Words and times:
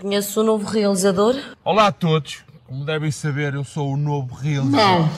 Conhece 0.00 0.38
o 0.38 0.44
novo 0.44 0.64
realizador? 0.64 1.34
Olá 1.64 1.88
a 1.88 1.92
todos. 1.92 2.44
Como 2.64 2.84
devem 2.84 3.10
saber, 3.10 3.54
eu 3.54 3.64
sou 3.64 3.94
o 3.94 3.96
novo 3.96 4.32
realizador. 4.32 4.70
Não. 4.70 5.10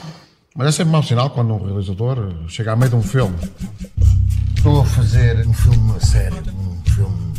Mas 0.55 0.69
é 0.69 0.71
sempre 0.71 0.91
mau 0.91 1.03
sinal 1.03 1.29
quando 1.29 1.53
um 1.53 1.63
realizador 1.63 2.33
chega 2.47 2.71
a 2.71 2.75
meio 2.75 2.89
de 2.89 2.95
um 2.95 3.03
filme. 3.03 3.37
Estou 4.57 4.81
a 4.81 4.85
fazer 4.85 5.47
um 5.47 5.53
filme 5.53 5.99
sério, 5.99 6.37
um 6.55 6.81
filme 6.89 7.33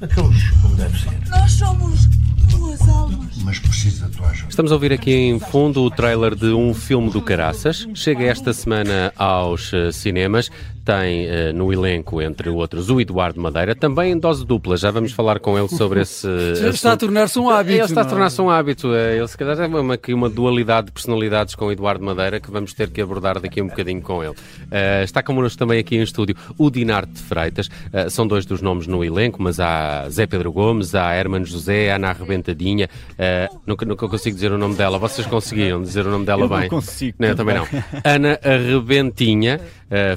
daqueles 0.00 0.50
como 0.62 0.74
deve 0.74 0.98
ser. 0.98 1.28
Nós 1.28 1.52
somos 1.52 2.06
duas 2.50 2.88
almas. 2.88 3.36
Mas 3.44 3.58
preciso 3.58 4.06
da 4.06 4.16
tua 4.16 4.28
ajuda. 4.28 4.48
Estamos 4.48 4.72
a 4.72 4.74
ouvir 4.74 4.92
aqui 4.92 5.12
em 5.12 5.38
fundo 5.38 5.82
o 5.82 5.90
trailer 5.90 6.34
de 6.34 6.46
um 6.46 6.72
filme 6.72 7.10
do 7.10 7.20
Caraças. 7.20 7.86
Chega 7.94 8.24
esta 8.24 8.54
semana 8.54 9.12
aos 9.16 9.70
eh, 9.74 9.92
cinemas. 9.92 10.50
Tem 10.86 11.26
eh, 11.26 11.52
no 11.52 11.72
elenco, 11.72 12.22
entre 12.22 12.48
outros, 12.48 12.88
o 12.90 13.00
Eduardo 13.00 13.40
Madeira, 13.40 13.74
também 13.74 14.12
em 14.12 14.18
dose 14.18 14.46
dupla. 14.46 14.76
Já 14.76 14.92
vamos 14.92 15.10
falar 15.10 15.40
com 15.40 15.58
ele 15.58 15.66
sobre 15.66 16.00
esse. 16.02 16.28
Já 16.54 16.68
está 16.68 16.92
a 16.92 16.96
tornar-se 16.96 17.36
um 17.40 17.50
hábito. 17.50 17.74
Ele 17.74 17.82
está 17.82 18.02
a 18.02 18.04
não 18.04 18.08
é? 18.08 18.10
tornar-se 18.12 18.40
um 18.40 18.48
hábito. 18.48 18.94
Eh, 18.94 19.16
Ele, 19.18 19.26
se 19.26 19.36
calhar, 19.36 19.58
é 19.60 19.66
uma, 19.66 19.94
aqui 19.94 20.14
uma 20.14 20.30
dualidade 20.30 20.86
de 20.86 20.92
personalidades 20.92 21.56
com 21.56 21.66
o 21.66 21.72
Eduardo 21.72 22.04
Madeira 22.04 22.38
que 22.38 22.48
vamos 22.52 22.72
ter 22.72 22.88
que 22.90 23.00
abordar 23.00 23.40
daqui 23.40 23.60
um 23.60 23.66
bocadinho 23.66 24.00
com 24.00 24.22
ele. 24.22 24.34
Eh, 24.70 25.02
está 25.02 25.24
connosco 25.24 25.58
também 25.58 25.80
aqui 25.80 25.96
em 25.96 26.02
estúdio 26.02 26.36
o 26.56 26.70
Dinarte 26.70 27.14
de 27.14 27.20
Freitas. 27.22 27.68
Eh, 27.92 28.08
são 28.08 28.24
dois 28.24 28.46
dos 28.46 28.62
nomes 28.62 28.86
no 28.86 29.04
elenco, 29.04 29.42
mas 29.42 29.58
há 29.58 30.08
Zé 30.08 30.24
Pedro 30.24 30.52
Gomes, 30.52 30.94
há 30.94 31.16
Hermano 31.16 31.44
José, 31.46 31.90
Ana 31.92 32.10
Arrebentadinha. 32.10 32.88
Eh, 33.18 33.48
nunca, 33.66 33.84
nunca 33.84 34.08
consigo 34.08 34.36
dizer 34.36 34.52
o 34.52 34.58
nome 34.58 34.76
dela. 34.76 34.98
Vocês 35.00 35.26
conseguiam 35.26 35.82
dizer 35.82 36.06
o 36.06 36.10
nome 36.10 36.24
dela 36.24 36.42
Eu 36.44 36.48
não 36.48 36.58
bem? 36.60 36.68
consigo 36.68 37.16
Não, 37.18 37.34
também 37.34 37.56
não. 37.56 37.66
Ana 38.04 38.38
Arrebentinha, 38.44 39.60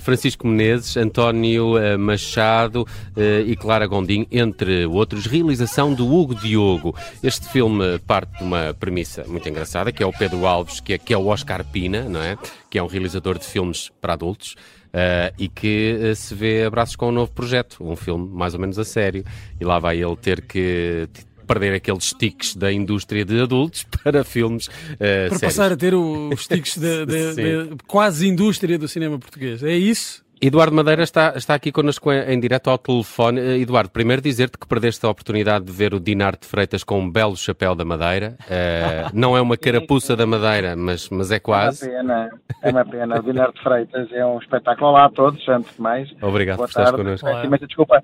Francisco 0.01 0.45
Menezes, 0.47 0.58
António 0.97 1.77
eh, 1.77 1.95
Machado 1.97 2.85
eh, 3.15 3.43
e 3.47 3.55
Clara 3.55 3.87
Gondim, 3.87 4.27
entre 4.31 4.85
outros. 4.85 5.25
Realização 5.25 5.93
do 5.93 6.07
Hugo 6.13 6.35
Diogo. 6.35 6.95
Este 7.23 7.47
filme 7.49 7.99
parte 7.99 8.37
de 8.37 8.43
uma 8.43 8.73
premissa 8.79 9.23
muito 9.27 9.47
engraçada, 9.47 9.91
que 9.91 10.03
é 10.03 10.05
o 10.05 10.11
Pedro 10.11 10.45
Alves, 10.45 10.79
que 10.79 10.93
é, 10.93 10.97
que 10.97 11.13
é 11.13 11.17
o 11.17 11.27
Oscar 11.27 11.63
Pina, 11.65 12.03
não 12.03 12.21
é? 12.21 12.37
Que 12.69 12.77
é 12.77 12.83
um 12.83 12.87
realizador 12.87 13.37
de 13.39 13.45
filmes 13.45 13.89
para 14.01 14.13
adultos. 14.13 14.55
eh, 14.91 15.31
e 15.37 15.47
que 15.47 15.97
eh, 16.01 16.15
se 16.15 16.33
vê 16.33 16.63
a 16.63 16.69
braços 16.69 16.95
com 16.95 17.09
um 17.09 17.11
novo 17.11 17.31
projeto, 17.31 17.77
um 17.79 17.95
filme 17.95 18.27
mais 18.27 18.53
ou 18.55 18.59
menos 18.59 18.79
a 18.79 18.83
sério, 18.83 19.23
e 19.59 19.63
lá 19.63 19.77
vai 19.79 20.01
ele 20.01 20.15
ter 20.15 20.41
que 20.41 21.07
perder 21.45 21.73
aqueles 21.75 22.13
tiques 22.13 22.55
da 22.55 22.71
indústria 22.71 23.23
de 23.25 23.39
adultos 23.41 23.83
para 24.03 24.23
filmes 24.23 24.67
eh, 24.99 25.29
Para 25.29 25.37
sérios. 25.39 25.55
passar 25.57 25.71
a 25.71 25.77
ter 25.77 25.93
os 25.95 26.47
tiques 26.47 26.77
da 26.77 27.05
quase 27.87 28.27
indústria 28.27 28.77
do 28.79 28.87
cinema 28.87 29.17
português. 29.19 29.61
É 29.63 29.75
isso? 29.75 30.23
Eduardo 30.41 30.73
Madeira 30.73 31.03
está, 31.03 31.33
está 31.35 31.53
aqui 31.53 31.69
connosco 31.69 32.13
em, 32.13 32.33
em 32.33 32.39
direto 32.39 32.69
ao 32.69 32.77
telefone. 32.77 33.41
Eh, 33.41 33.57
Eduardo, 33.59 33.89
primeiro 33.89 34.21
dizer-te 34.21 34.57
que 34.57 34.65
perdeste 34.65 35.05
a 35.05 35.09
oportunidade 35.09 35.65
de 35.65 35.71
ver 35.71 35.93
o 35.93 35.99
Dinarte 35.99 36.43
de 36.43 36.47
Freitas 36.47 36.81
com 36.81 36.97
um 36.97 37.11
belo 37.11 37.35
chapéu 37.35 37.75
da 37.75 37.83
Madeira. 37.83 38.37
Eh, 38.49 39.07
não 39.13 39.35
é 39.35 39.41
uma 39.41 39.57
carapuça 39.57 40.15
da 40.15 40.25
Madeira, 40.25 40.77
mas, 40.77 41.09
mas 41.09 41.29
é 41.29 41.39
quase. 41.39 41.91
É 41.91 42.01
uma 42.01 42.03
pena, 42.03 42.29
é 42.63 42.69
uma 42.69 42.85
pena. 42.85 43.19
O 43.19 43.23
Dinarte 43.23 43.55
de 43.55 43.63
Freitas 43.63 44.11
é 44.13 44.25
um 44.25 44.39
espetáculo. 44.39 44.91
Olá 44.91 45.05
a 45.05 45.09
todos, 45.09 45.45
antes 45.49 45.75
de 45.75 45.81
mais. 45.81 46.09
Obrigado 46.21 46.55
Boa 46.55 46.67
por 46.67 46.71
estares 46.71 46.91
tarde. 46.91 47.03
connosco. 47.03 47.27
Peço 47.27 47.45
imensa 47.45 47.67
desculpa, 47.67 48.01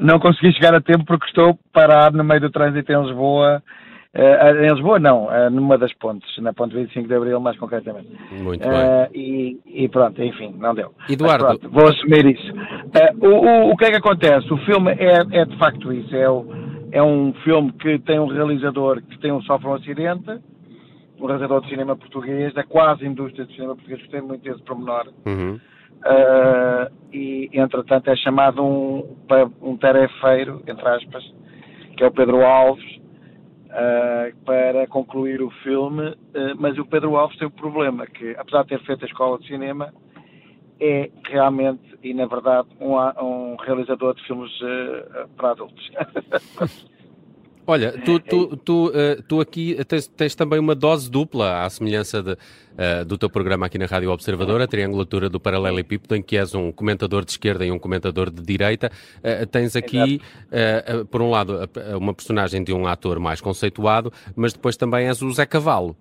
não 0.00 0.18
consegui 0.18 0.52
chegar 0.54 0.74
a 0.74 0.80
tempo 0.80 1.04
porque 1.04 1.26
estou 1.26 1.56
parado 1.72 2.16
no 2.16 2.24
meio 2.24 2.40
do 2.40 2.50
trânsito 2.50 2.90
em 2.90 3.00
Lisboa. 3.00 3.62
Eh, 4.18 4.64
em 4.66 4.72
Lisboa, 4.72 4.98
não, 4.98 5.30
eh, 5.30 5.50
numa 5.50 5.76
das 5.76 5.92
pontes, 5.92 6.26
na 6.38 6.50
ponte 6.54 6.74
25 6.74 7.06
de 7.06 7.14
Abril, 7.14 7.38
mais 7.38 7.58
concretamente. 7.58 8.08
Muito 8.32 8.66
bem. 8.66 8.78
Eh, 8.78 9.10
e, 9.14 9.60
e 9.66 9.88
pronto, 9.90 10.22
enfim, 10.22 10.54
não 10.58 10.74
deu. 10.74 10.92
Eduardo. 11.10 11.44
Mas 11.44 11.58
pronto, 11.58 11.74
vou 11.74 11.88
assumir 11.88 12.24
isso. 12.24 12.52
O, 13.20 13.26
o, 13.28 13.70
o 13.72 13.76
que 13.76 13.84
é 13.84 13.90
que 13.90 13.96
acontece? 13.96 14.50
O 14.50 14.56
filme 14.64 14.92
é, 14.92 15.18
é 15.40 15.44
de 15.44 15.58
facto 15.58 15.92
isso. 15.92 16.16
É, 16.16 16.30
o- 16.30 16.46
é 16.92 17.02
um 17.02 17.34
filme 17.44 17.72
que 17.72 17.98
tem 17.98 18.18
um 18.18 18.26
realizador 18.26 19.02
que 19.02 19.18
tem 19.18 19.30
um, 19.32 19.42
sofre 19.42 19.68
um 19.68 19.74
acidente, 19.74 20.30
um 21.20 21.26
realizador 21.26 21.60
de 21.60 21.68
cinema 21.68 21.94
português, 21.94 22.54
da 22.54 22.64
quase 22.64 23.04
indústria 23.04 23.44
de 23.44 23.52
cinema 23.54 23.74
português, 23.74 24.00
gostei 24.00 24.22
muito 24.22 24.42
desse 24.42 24.62
pormenor. 24.62 25.08
Uhum. 25.26 25.60
Uh, 26.06 26.90
e 27.12 27.50
entretanto 27.52 28.08
é 28.08 28.16
chamado 28.16 28.62
um, 28.64 29.16
um 29.60 29.76
tarefeiro, 29.76 30.62
entre 30.66 30.88
aspas, 30.88 31.22
que 31.96 32.04
é 32.04 32.06
o 32.06 32.10
Pedro 32.12 32.42
Alves, 32.46 32.84
uh, 33.76 34.44
para 34.44 34.86
concluir 34.86 35.42
o 35.42 35.50
filme, 35.62 36.08
uh, 36.10 36.16
mas 36.58 36.78
o 36.78 36.86
Pedro 36.86 37.16
Alves 37.16 37.38
tem 37.38 37.46
um 37.46 37.50
problema, 37.50 38.06
que 38.06 38.34
apesar 38.38 38.62
de 38.62 38.70
ter 38.70 38.80
feito 38.84 39.04
a 39.04 39.08
escola 39.08 39.38
de 39.38 39.46
cinema, 39.46 39.92
é 40.80 41.10
realmente 41.24 41.96
e 42.02 42.12
na 42.12 42.26
verdade 42.26 42.68
um, 42.80 42.96
um 43.24 43.56
realizador 43.56 44.14
de 44.14 44.26
filmes 44.26 44.52
uh, 44.60 45.28
para 45.36 45.50
adultos. 45.50 45.90
Olha, 47.68 47.92
tu, 47.92 48.20
tu, 48.20 48.56
tu, 48.58 48.92
eh, 48.94 49.18
tu 49.28 49.40
aqui 49.40 49.76
tens, 49.86 50.06
tens 50.06 50.34
também 50.36 50.60
uma 50.60 50.74
dose 50.74 51.10
dupla, 51.10 51.64
à 51.64 51.70
semelhança 51.70 52.22
de, 52.22 52.36
eh, 52.78 53.04
do 53.04 53.18
teu 53.18 53.28
programa 53.28 53.66
aqui 53.66 53.76
na 53.76 53.86
Rádio 53.86 54.12
Observadora, 54.12 54.64
a 54.64 54.66
triangulatura 54.68 55.28
do 55.28 55.40
paralelepípedo, 55.40 56.14
em 56.14 56.22
que 56.22 56.36
és 56.36 56.54
um 56.54 56.70
comentador 56.70 57.24
de 57.24 57.32
esquerda 57.32 57.66
e 57.66 57.72
um 57.72 57.78
comentador 57.78 58.30
de 58.30 58.40
direita. 58.40 58.88
Eh, 59.20 59.44
tens 59.46 59.74
aqui, 59.74 60.20
por 61.10 61.20
um 61.20 61.30
lado, 61.30 61.68
uma 61.98 62.14
personagem 62.14 62.62
de 62.62 62.72
um 62.72 62.86
ator 62.86 63.18
mais 63.18 63.40
conceituado, 63.40 64.12
mas 64.36 64.52
depois 64.52 64.76
também 64.76 65.08
és 65.08 65.20
o 65.20 65.30
Zé 65.32 65.44
Cavalo. 65.44 65.96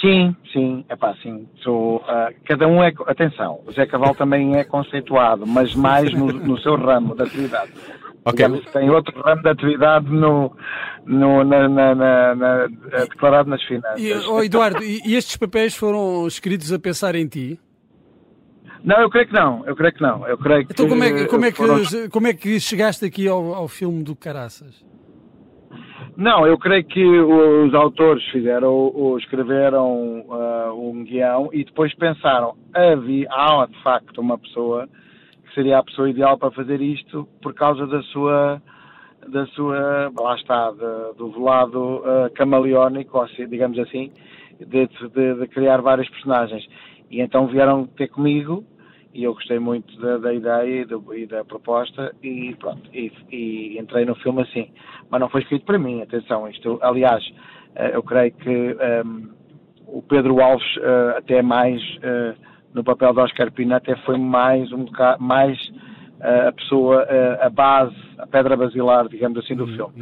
Sim, 0.00 0.36
sim, 0.52 0.84
é 0.88 0.94
pá, 0.94 1.14
sim. 1.22 1.48
Sou, 1.62 2.04
ah, 2.06 2.30
cada 2.44 2.68
um 2.68 2.82
é. 2.82 2.92
Atenção, 3.06 3.60
o 3.66 3.72
Zé 3.72 3.86
Cavalo 3.86 4.14
também 4.14 4.54
é 4.54 4.62
conceituado, 4.62 5.46
mas 5.46 5.74
mais 5.74 6.12
no, 6.12 6.26
no 6.26 6.58
seu 6.60 6.76
ramo 6.76 7.14
de 7.14 7.22
atividade. 7.22 7.72
Ok. 8.24 8.36
Digamos 8.36 8.64
que 8.64 8.72
tem 8.72 8.88
outro 8.90 9.20
ramo 9.20 9.42
de 9.42 9.48
atividade 9.48 10.10
no, 10.10 10.56
no, 11.04 11.44
na, 11.44 11.68
na- 11.68 11.94
na- 11.94 12.34
na- 12.34 12.68
eh, 12.92 13.06
declarado 13.06 13.50
nas 13.50 13.62
finanças. 13.64 14.00
E, 14.00 14.12
oh, 14.28 14.42
Eduardo, 14.42 14.82
e, 14.82 15.14
estes 15.14 15.36
papéis 15.36 15.76
foram 15.76 16.26
escritos 16.26 16.72
a 16.72 16.78
pensar 16.78 17.14
em 17.14 17.26
ti? 17.26 17.60
Não, 18.82 19.00
eu 19.00 19.10
creio 19.10 19.26
que 19.28 19.32
não, 19.34 19.66
eu 19.66 19.76
creio 19.76 19.92
que 19.94 20.02
não. 20.02 20.26
Eu 20.28 20.38
creio 20.38 20.66
que, 20.66 20.72
Então 20.72 20.88
como 20.88 21.04
é, 21.04 21.12
que- 21.12 21.26
como 21.26 21.44
é, 21.44 21.52
foram- 21.52 21.82
que, 21.84 22.08
como 22.08 22.26
é 22.26 22.32
que 22.34 22.58
chegaste 22.60 23.04
aqui 23.04 23.28
ao, 23.28 23.54
ao 23.54 23.68
filme 23.68 24.02
do 24.02 24.14
Caraças? 24.16 24.84
Não, 26.16 26.46
eu 26.46 26.56
creio 26.58 26.84
que 26.84 27.04
os 27.04 27.74
autores 27.74 28.22
fizeram, 28.30 28.72
ou 28.72 29.18
escreveram 29.18 30.24
ah, 30.30 30.72
um 30.74 31.02
guião 31.04 31.50
e 31.52 31.64
depois 31.64 31.92
pensaram, 31.96 32.54
havia, 32.72 33.26
há 33.30 33.66
de 33.66 33.82
facto 33.82 34.18
uma 34.20 34.38
pessoa 34.38 34.88
seria 35.54 35.78
a 35.78 35.82
pessoa 35.84 36.10
ideal 36.10 36.36
para 36.38 36.50
fazer 36.50 36.80
isto 36.80 37.26
por 37.42 37.54
causa 37.54 37.86
da 37.86 38.02
sua, 38.04 38.60
da 39.28 39.46
sua, 39.48 40.10
lá 40.16 40.34
está, 40.34 40.70
de- 40.70 41.16
do 41.16 41.40
lado 41.40 42.02
ah, 42.04 42.30
camaleónico, 42.34 43.16
ou 43.18 43.24
assim, 43.24 43.46
digamos 43.48 43.78
assim, 43.78 44.12
de, 44.58 44.86
de- 44.86 45.34
de 45.34 45.46
criar 45.48 45.80
vários 45.80 46.08
personagens. 46.10 46.66
E 47.10 47.20
então 47.20 47.46
vieram 47.46 47.86
ter 47.86 48.08
comigo 48.08 48.64
e 49.14 49.22
eu 49.22 49.32
gostei 49.34 49.58
muito 49.60 49.96
da, 50.00 50.18
da 50.18 50.34
ideia 50.34 50.82
e, 50.82 50.84
do- 50.84 51.14
e 51.14 51.26
da 51.26 51.44
proposta 51.44 52.12
e 52.22 52.54
pronto, 52.58 52.90
e, 52.92 53.12
e 53.30 53.78
entrei 53.78 54.04
no 54.04 54.16
filme 54.16 54.42
assim. 54.42 54.68
Mas 55.08 55.20
não 55.20 55.28
foi 55.28 55.42
escrito 55.42 55.64
para 55.64 55.78
mim, 55.78 56.02
atenção, 56.02 56.48
isto, 56.48 56.78
aliás, 56.82 57.24
eh, 57.76 57.92
eu 57.94 58.02
creio 58.02 58.32
que 58.32 58.50
ehm, 58.80 59.28
o 59.86 60.02
Pedro 60.02 60.40
Alves 60.40 60.66
eh, 60.78 61.14
até 61.18 61.42
mais 61.42 61.80
eh, 62.02 62.34
no 62.74 62.82
papel 62.82 63.14
de 63.14 63.20
Oscar 63.20 63.52
Pina 63.52 63.76
até 63.76 63.96
foi 63.98 64.18
mais 64.18 64.70
um 64.72 64.84
bocado, 64.84 65.22
mais 65.22 65.56
eh, 66.20 66.48
a 66.48 66.52
pessoa, 66.52 67.06
eh, 67.08 67.38
a 67.40 67.48
base, 67.48 67.96
a 68.18 68.26
pedra 68.26 68.56
basilar, 68.56 69.08
digamos 69.08 69.38
assim, 69.38 69.54
do 69.54 69.66
filme. 69.68 69.94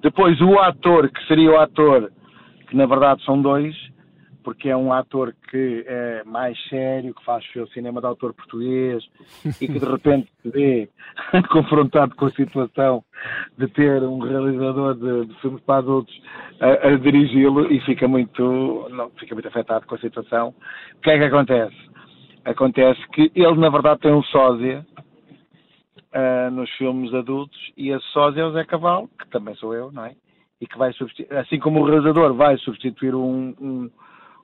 Depois 0.00 0.40
o 0.40 0.58
ator, 0.60 1.10
que 1.10 1.26
seria 1.26 1.50
o 1.50 1.58
ator, 1.58 2.10
que 2.68 2.76
na 2.76 2.86
verdade 2.86 3.22
são 3.24 3.42
dois, 3.42 3.74
porque 4.44 4.68
é 4.68 4.76
um 4.76 4.92
ator 4.92 5.34
que 5.50 5.84
é 5.86 6.22
mais 6.24 6.56
sério, 6.68 7.14
que 7.14 7.24
faz 7.24 7.44
o 7.56 7.66
cinema 7.68 8.00
de 8.00 8.06
autor 8.06 8.32
português 8.32 9.04
e 9.60 9.66
que 9.66 9.78
de 9.78 9.84
repente 9.84 10.28
se 10.42 10.50
vê 10.50 10.88
confrontado 11.50 12.14
com 12.14 12.26
a 12.26 12.30
situação 12.30 13.04
de 13.58 13.66
ter 13.68 14.02
um 14.02 14.18
realizador 14.18 14.94
de, 14.94 15.26
de 15.26 15.40
filmes 15.40 15.60
para 15.62 15.78
adultos 15.78 16.14
a, 16.60 16.88
a 16.88 16.96
dirigi-lo 16.96 17.70
e 17.72 17.80
fica 17.80 18.06
muito, 18.06 18.88
não, 18.90 19.10
fica 19.18 19.34
muito 19.34 19.48
afetado 19.48 19.86
com 19.86 19.94
a 19.94 19.98
situação. 19.98 20.54
O 20.96 21.00
que 21.00 21.10
é 21.10 21.18
que 21.18 21.24
acontece? 21.24 21.90
Acontece 22.44 23.00
que 23.08 23.30
ele 23.34 23.54
na 23.56 23.68
verdade 23.68 24.00
tem 24.00 24.12
um 24.12 24.22
sósia 24.24 24.86
ah, 26.12 26.50
nos 26.50 26.70
filmes 26.72 27.12
adultos 27.14 27.58
e 27.76 27.90
esse 27.90 28.06
sósia 28.12 28.42
é 28.42 28.44
o 28.44 28.52
Zé 28.52 28.64
Cavalo, 28.64 29.08
que 29.18 29.28
também 29.30 29.54
sou 29.56 29.74
eu, 29.74 29.92
não 29.92 30.04
é? 30.04 30.14
E 30.60 30.66
que 30.66 30.76
vai 30.76 30.92
substituir, 30.92 31.36
assim 31.36 31.58
como 31.58 31.80
o 31.80 31.84
realizador 31.84 32.34
vai 32.34 32.56
substituir 32.58 33.14
um, 33.14 33.54
um, 33.60 33.90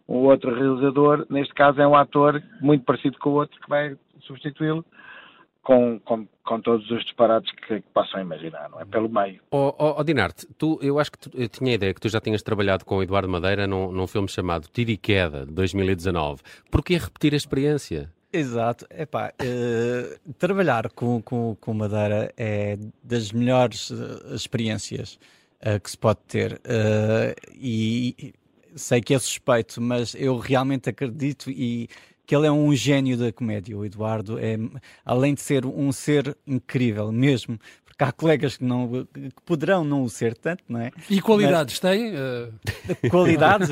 um 0.08 0.16
outro 0.18 0.54
realizador, 0.54 1.26
neste 1.28 1.52
caso 1.54 1.80
é 1.80 1.86
um 1.86 1.94
ator 1.94 2.42
muito 2.60 2.84
parecido 2.84 3.18
com 3.18 3.30
o 3.30 3.34
outro 3.34 3.60
que 3.60 3.68
vai 3.68 3.96
substituí-lo 4.20 4.84
com, 5.66 5.98
com, 5.98 6.28
com 6.44 6.60
todos 6.60 6.88
os 6.92 7.02
disparates 7.02 7.50
que, 7.50 7.80
que 7.80 7.88
possam 7.92 8.20
imaginar, 8.20 8.70
não 8.70 8.80
é? 8.80 8.84
Pelo 8.84 9.08
meio. 9.08 9.40
Ó 9.50 9.96
oh, 9.98 10.04
Dinarte, 10.04 10.46
tu, 10.56 10.78
eu 10.80 11.00
acho 11.00 11.10
que 11.10 11.18
tu, 11.18 11.30
eu 11.34 11.48
tinha 11.48 11.72
a 11.72 11.74
ideia 11.74 11.92
que 11.92 12.00
tu 12.00 12.08
já 12.08 12.20
tinhas 12.20 12.40
trabalhado 12.40 12.84
com 12.84 12.98
o 12.98 13.02
Eduardo 13.02 13.28
Madeira 13.28 13.66
num, 13.66 13.90
num 13.90 14.06
filme 14.06 14.28
chamado 14.28 14.68
Tiro 14.72 14.92
e 14.92 14.96
Queda, 14.96 15.44
de 15.44 15.52
2019. 15.52 16.40
Porquê 16.70 16.96
repetir 16.96 17.34
a 17.34 17.36
experiência? 17.36 18.12
Exato. 18.32 18.86
Epá, 18.96 19.32
eh, 19.40 20.16
trabalhar 20.38 20.88
com, 20.90 21.20
com, 21.20 21.56
com 21.60 21.74
Madeira 21.74 22.32
é 22.36 22.78
das 23.02 23.32
melhores 23.32 23.90
eh, 23.90 24.34
experiências. 24.36 25.18
uh, 25.66 25.80
que 25.80 25.90
se 25.90 25.98
pode 25.98 26.20
ter. 26.28 26.60
Uh, 26.64 27.34
e 27.52 28.32
sei 28.76 29.00
que 29.00 29.14
é 29.14 29.18
suspeito, 29.18 29.80
mas 29.80 30.14
eu 30.14 30.38
realmente 30.38 30.88
acredito 30.90 31.50
e 31.50 31.88
que 32.26 32.34
ele 32.34 32.46
é 32.46 32.52
um 32.52 32.74
gênio 32.74 33.16
da 33.16 33.32
comédia. 33.32 33.76
O 33.76 33.84
Eduardo 33.84 34.38
é, 34.38 34.58
além 35.04 35.34
de 35.34 35.40
ser 35.40 35.64
um 35.64 35.92
ser 35.92 36.36
incrível 36.46 37.12
mesmo, 37.12 37.58
porque 37.84 38.04
há 38.04 38.12
colegas 38.12 38.58
que, 38.58 38.64
não, 38.64 39.06
que 39.12 39.42
poderão 39.46 39.82
não 39.82 40.02
o 40.02 40.10
ser 40.10 40.36
tanto, 40.36 40.62
não 40.68 40.80
é? 40.80 40.90
E 41.08 41.20
qualidades 41.20 41.80
Mas, 41.80 41.90
tem? 41.90 42.12
Uh... 42.14 43.08
Qualidades? 43.08 43.70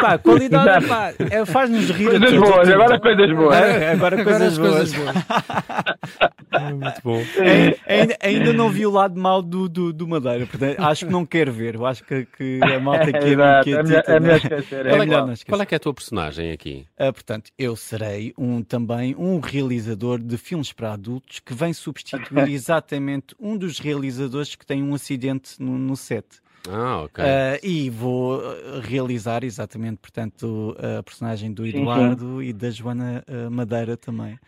pá, 0.00 0.18
qualidade 0.18 0.86
pá, 0.86 1.12
é, 1.18 1.44
faz-nos 1.44 1.90
rir. 1.90 2.10
Coisas 2.10 2.38
boas, 2.38 2.68
agora 2.68 3.00
coisas 3.00 3.36
boas. 3.36 3.56
É, 3.56 3.90
agora 3.90 4.22
coisas 4.22 4.56
boas. 4.56 4.92
é 6.50 6.72
muito 6.72 7.00
bom. 7.02 7.20
É, 7.40 8.00
ainda, 8.00 8.16
ainda 8.20 8.52
não 8.52 8.68
vi 8.68 8.86
o 8.86 8.90
lado 8.90 9.18
mau 9.18 9.42
do, 9.42 9.68
do, 9.68 9.92
do 9.92 10.06
Madeira, 10.06 10.46
portanto, 10.46 10.80
acho 10.80 11.06
que 11.06 11.12
não 11.12 11.24
quero 11.24 11.52
ver. 11.52 11.74
Eu 11.74 11.86
acho 11.86 12.04
que, 12.04 12.26
que 12.26 12.60
a 12.62 12.78
malta 12.78 13.04
aqui 13.04 13.16
é, 13.34 13.62
que 13.62 13.74
é, 13.74 13.76
é, 13.76 14.16
é 14.16 14.20
melhor 14.20 14.36
esquecer. 14.36 14.86
É, 14.86 14.90
qual, 14.90 15.02
é, 15.30 15.34
qual 15.48 15.62
é 15.62 15.66
que 15.66 15.74
é 15.74 15.76
a 15.76 15.80
tua 15.80 15.94
personagem 15.94 16.52
aqui? 16.52 16.86
Uh, 16.98 17.12
portanto, 17.12 17.50
eu 17.58 17.74
serei 17.76 18.32
um, 18.36 18.62
também 18.62 19.14
um 19.16 19.40
realizador 19.40 20.18
de 20.18 20.36
filmes 20.36 20.72
para 20.72 20.92
adultos 20.92 21.40
que 21.40 21.54
vem 21.54 21.72
substituir 21.72 22.48
exatamente 22.50 23.34
um 23.38 23.56
dos 23.56 23.78
realizadores 23.78 24.54
que 24.54 24.66
tem 24.66 24.82
um 24.82 24.94
acidente 24.94 25.60
no, 25.60 25.78
no 25.78 25.96
set. 25.96 26.26
Ah, 26.68 27.02
ok. 27.04 27.24
Uh, 27.24 27.66
e 27.66 27.90
vou 27.90 28.40
ah, 28.40 28.80
realizar 28.82 29.44
exatamente, 29.44 29.96
portanto, 29.96 30.76
a 30.78 31.02
personagem 31.02 31.52
do 31.52 31.66
Eduardo 31.66 32.38
sim, 32.38 32.44
sim. 32.44 32.48
e 32.48 32.52
da 32.52 32.70
Joana 32.70 33.24
uh, 33.26 33.50
Madeira 33.50 33.96
também. 33.96 34.38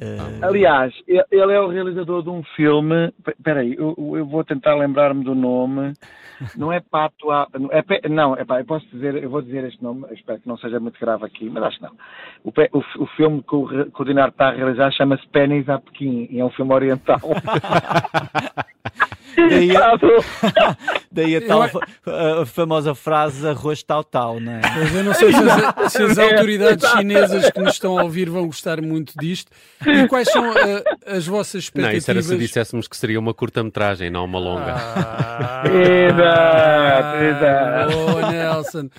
Uh... 0.00 0.44
Aliás, 0.44 0.94
ele 1.06 1.52
é 1.52 1.60
o 1.60 1.68
realizador 1.68 2.22
de 2.22 2.30
um 2.30 2.42
filme. 2.56 3.12
Espera 3.26 3.60
aí, 3.60 3.76
eu, 3.78 3.94
eu, 4.16 4.24
vou 4.24 4.42
tentar 4.42 4.74
lembrar-me 4.74 5.22
do 5.22 5.34
nome. 5.34 5.92
Não 6.56 6.72
é 6.72 6.80
Pato. 6.80 7.30
A... 7.30 7.46
É, 7.70 8.08
não, 8.08 8.34
é 8.34 8.44
pá, 8.44 8.60
eu 8.60 8.64
posso 8.64 8.86
dizer, 8.86 9.22
eu 9.22 9.28
vou 9.28 9.42
dizer 9.42 9.64
este 9.64 9.82
nome, 9.82 10.06
espero 10.12 10.40
que 10.40 10.48
não 10.48 10.56
seja 10.56 10.80
muito 10.80 10.98
grave 10.98 11.26
aqui, 11.26 11.50
mas 11.50 11.62
acho 11.64 11.76
que 11.76 11.84
não. 11.84 11.92
O, 12.42 12.50
o, 12.50 13.02
o 13.02 13.06
filme 13.08 13.42
que 13.42 13.54
o, 13.54 13.90
que 13.90 14.02
o 14.02 14.04
Dinar 14.04 14.30
está 14.30 14.48
a 14.48 14.52
realizar 14.52 14.90
chama-se 14.92 15.28
Pennies 15.28 15.68
a 15.68 15.78
Pequim 15.78 16.26
e 16.30 16.40
é 16.40 16.44
um 16.44 16.50
filme 16.50 16.72
oriental. 16.72 17.20
Daí, 19.36 19.76
a, 19.76 19.92
daí 21.10 21.36
a 21.36 21.46
tal 21.46 21.62
a 21.62 22.46
famosa 22.46 22.94
frase 22.94 23.46
arroz 23.46 23.82
tal 23.82 24.04
tal, 24.04 24.40
não 24.40 24.52
é? 24.52 24.60
Mas 24.60 24.94
eu 24.94 25.04
não 25.04 25.14
sei 25.14 25.32
se 25.32 25.38
as, 25.38 25.92
se 25.92 26.02
as 26.02 26.18
autoridades 26.18 26.88
chinesas 26.90 27.50
que 27.50 27.60
nos 27.60 27.74
estão 27.74 27.98
a 27.98 28.02
ouvir 28.02 28.28
vão 28.28 28.46
gostar 28.46 28.80
muito 28.80 29.12
disto. 29.18 29.50
E 29.86 30.06
quais 30.08 30.30
são 30.30 30.50
uh, 30.50 30.82
as 31.06 31.26
vossas 31.26 31.64
expectativas? 31.64 31.92
Não, 31.92 31.98
isso 31.98 32.10
era 32.10 32.22
se 32.22 32.36
disséssemos 32.38 32.88
que 32.88 32.96
seria 32.96 33.18
uma 33.18 33.34
curta-metragem, 33.34 34.10
não 34.10 34.24
uma 34.24 34.38
longa. 34.38 34.74
Ah, 34.74 35.62
exato, 35.66 37.16
exato. 37.24 37.96
Oh, 37.96 38.30
Nelson. 38.30 38.90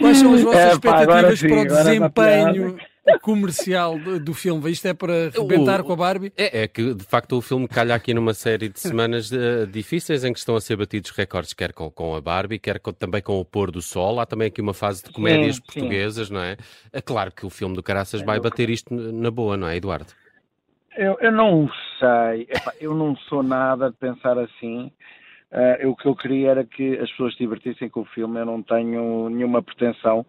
Quais 0.00 0.18
são 0.18 0.34
as 0.34 0.42
vossas 0.42 0.60
é, 0.60 0.72
expectativas 0.72 1.38
sim, 1.38 1.48
para 1.48 1.60
o 1.60 1.66
desempenho 1.66 2.78
comercial 3.20 3.98
do, 3.98 4.34
filme? 4.34 4.70
Isto 4.70 4.88
é 4.88 4.94
para 4.94 5.30
rebentar 5.30 5.80
o, 5.80 5.84
com 5.84 5.92
a 5.92 5.96
Barbie? 5.96 6.32
É, 6.36 6.62
é, 6.62 6.68
que 6.68 6.94
de 6.94 7.04
facto 7.04 7.36
o 7.36 7.40
filme 7.40 7.66
calha 7.68 7.94
aqui 7.94 8.12
numa 8.12 8.34
série 8.34 8.68
de 8.68 8.78
semanas 8.78 9.30
uh, 9.30 9.66
difíceis 9.66 10.24
em 10.24 10.32
que 10.32 10.38
estão 10.38 10.56
a 10.56 10.60
ser 10.60 10.76
batidos 10.76 11.10
recordes, 11.10 11.52
quer 11.52 11.72
com, 11.72 11.90
com 11.90 12.14
a 12.14 12.20
Barbie, 12.20 12.58
quer 12.58 12.78
com, 12.80 12.92
também 12.92 13.22
com 13.22 13.38
o 13.38 13.44
pôr 13.44 13.70
do 13.70 13.80
sol. 13.80 14.20
Há 14.20 14.26
também 14.26 14.48
aqui 14.48 14.60
uma 14.60 14.74
fase 14.74 15.04
de 15.04 15.12
comédias 15.12 15.56
sim, 15.56 15.62
portuguesas, 15.62 16.28
sim. 16.28 16.34
não 16.34 16.42
é? 16.42 16.56
É 16.92 17.00
claro 17.00 17.32
que 17.32 17.46
o 17.46 17.50
filme 17.50 17.74
do 17.74 17.82
Caraças 17.82 18.22
vai 18.22 18.40
bater 18.40 18.70
isto 18.70 18.94
na 18.94 19.30
boa, 19.30 19.56
não 19.56 19.68
é, 19.68 19.76
Eduardo? 19.76 20.12
Eu, 20.96 21.16
eu 21.20 21.30
não 21.30 21.70
sei, 22.00 22.48
Epá, 22.50 22.72
eu 22.80 22.92
não 22.92 23.14
sou 23.28 23.42
nada 23.42 23.90
de 23.90 23.96
pensar 23.96 24.36
assim. 24.38 24.90
Uh, 25.50 25.88
o 25.88 25.96
que 25.96 26.06
eu 26.06 26.14
queria 26.14 26.50
era 26.50 26.64
que 26.64 26.98
as 26.98 27.08
pessoas 27.10 27.32
se 27.32 27.38
divertissem 27.38 27.88
com 27.88 28.00
o 28.00 28.04
filme. 28.04 28.40
Eu 28.40 28.44
não 28.44 28.62
tenho 28.62 29.30
nenhuma 29.30 29.62
pretensão 29.62 30.26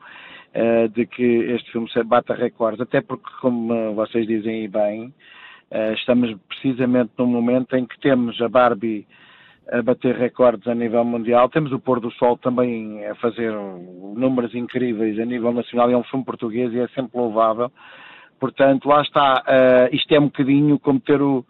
de 0.93 1.05
que 1.05 1.23
este 1.23 1.71
filme 1.71 1.87
bata 2.05 2.33
recordes, 2.33 2.81
até 2.81 3.01
porque, 3.01 3.29
como 3.41 3.93
vocês 3.93 4.25
dizem 4.25 4.67
bem, 4.69 5.13
uh, 5.71 5.93
estamos 5.93 6.35
precisamente 6.47 7.11
num 7.17 7.27
momento 7.27 7.75
em 7.75 7.85
que 7.85 7.99
temos 7.99 8.41
a 8.41 8.49
Barbie 8.49 9.07
a 9.71 9.83
bater 9.83 10.15
recordes 10.15 10.67
a 10.67 10.73
nível 10.73 11.05
mundial, 11.05 11.47
temos 11.47 11.71
o 11.71 11.79
Pôr 11.79 11.99
do 11.99 12.09
Sol 12.13 12.35
também 12.37 13.05
a 13.05 13.13
fazer 13.15 13.53
números 13.53 14.55
incríveis 14.55 15.19
a 15.19 15.25
nível 15.25 15.53
nacional, 15.53 15.91
é 15.91 15.95
um 15.95 16.03
filme 16.03 16.25
português 16.25 16.73
e 16.73 16.79
é 16.79 16.87
sempre 16.87 17.19
louvável. 17.19 17.71
Portanto, 18.39 18.89
lá 18.89 19.03
está, 19.03 19.43
isto 19.91 20.11
é 20.11 20.19
um 20.19 20.25
bocadinho 20.25 20.79
como 20.79 20.99
ter 20.99 21.21
o 21.21 21.45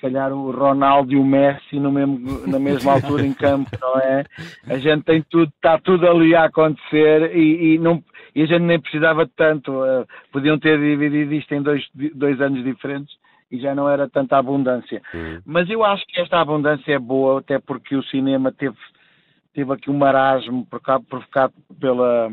calhar 0.00 0.32
o 0.32 0.50
Ronaldo 0.50 1.12
e 1.12 1.16
o 1.16 1.24
Messi 1.24 1.78
no 1.78 1.92
mesmo, 1.92 2.46
na 2.46 2.58
mesma 2.58 2.92
altura 2.92 3.24
em 3.24 3.32
campo, 3.34 3.70
não 3.80 3.98
é? 3.98 4.24
A 4.68 4.78
gente 4.78 5.04
tem 5.04 5.22
tudo, 5.22 5.50
está 5.54 5.78
tudo 5.78 6.08
ali 6.08 6.34
a 6.34 6.44
acontecer 6.44 7.36
e, 7.36 7.74
e 7.74 7.78
não, 7.78 8.02
e 8.34 8.42
a 8.42 8.46
gente 8.46 8.62
nem 8.62 8.80
precisava 8.80 9.24
de 9.24 9.32
tanto. 9.32 9.72
Uh, 9.72 10.06
podiam 10.32 10.58
ter 10.58 10.78
dividido 10.78 11.34
isto 11.34 11.52
em 11.54 11.62
dois, 11.62 11.84
dois 12.14 12.40
anos 12.40 12.64
diferentes 12.64 13.14
e 13.50 13.58
já 13.58 13.74
não 13.74 13.88
era 13.88 14.08
tanta 14.08 14.38
abundância. 14.38 15.02
Uhum. 15.12 15.40
Mas 15.44 15.68
eu 15.68 15.84
acho 15.84 16.06
que 16.06 16.20
esta 16.20 16.40
abundância 16.40 16.92
é 16.92 16.98
boa, 16.98 17.40
até 17.40 17.58
porque 17.58 17.96
o 17.96 18.02
cinema 18.04 18.52
teve, 18.52 18.76
teve 19.52 19.72
aqui 19.72 19.90
um 19.90 19.98
marasmo 19.98 20.66
provocado 20.66 21.52
pela, 21.80 22.32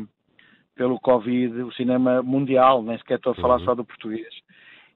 pelo 0.76 1.00
Covid, 1.00 1.62
o 1.62 1.72
cinema 1.72 2.22
mundial, 2.22 2.82
nem 2.82 2.96
sequer 2.98 3.16
estou 3.16 3.32
a 3.32 3.36
falar 3.36 3.58
uhum. 3.58 3.64
só 3.64 3.74
do 3.74 3.84
português 3.84 4.47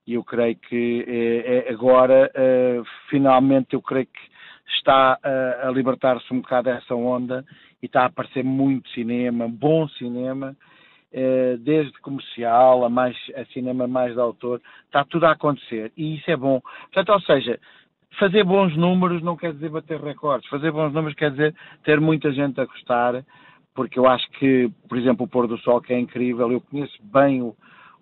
e 0.07 0.15
eu 0.15 0.25
creio 0.25 0.57
que 0.57 1.05
é, 1.07 1.69
é 1.69 1.73
agora, 1.73 2.31
uh, 2.35 2.85
finalmente, 3.09 3.75
eu 3.75 3.83
creio 3.83 4.07
que 4.07 4.33
está 4.77 5.19
uh, 5.23 5.69
a 5.69 5.71
libertar-se 5.71 6.33
um 6.33 6.41
bocado 6.41 6.71
dessa 6.71 6.95
onda 6.95 7.45
e 7.83 7.87
está 7.87 8.03
a 8.03 8.07
aparecer 8.07 8.43
muito 8.43 8.89
cinema, 8.91 9.49
bom 9.49 9.89
cinema, 9.89 10.57
uh, 11.13 11.59
desde 11.59 11.93
comercial 12.01 12.85
a, 12.85 12.91
mais, 12.91 13.17
a 13.37 13.45
cinema 13.47 13.87
mais 13.87 14.15
de 14.15 14.21
autor, 14.21 14.61
está 14.87 15.05
tudo 15.05 15.27
a 15.27 15.33
acontecer 15.33 15.93
e 15.97 16.17
isso 16.17 16.31
é 16.31 16.37
bom. 16.37 16.61
Portanto, 16.93 17.13
ou 17.13 17.21
seja, 17.21 17.61
fazer 18.19 18.45
bons 18.45 18.77
números 18.77 19.23
não 19.23 19.37
quer 19.37 19.53
dizer 19.53 19.71
bater 19.71 20.01
recordes, 20.01 20.49
fazer 20.49 20.73
bons 20.73 20.93
números 20.93 21.17
quer 21.17 21.31
dizer 21.31 21.55
ter 21.85 22.01
muita 22.01 22.33
gente 22.33 22.61
a 22.61 22.65
gostar, 22.65 23.25
porque 23.75 23.99
eu 23.99 24.07
acho 24.07 24.29
que, 24.33 24.71
por 24.89 24.99
exemplo, 24.99 25.25
o 25.27 25.29
Pôr 25.29 25.47
do 25.47 25.59
Sol, 25.59 25.81
que 25.81 25.93
é 25.93 25.99
incrível, 25.99 26.51
eu 26.51 26.61
conheço 26.61 26.99
bem 27.03 27.41
o 27.41 27.55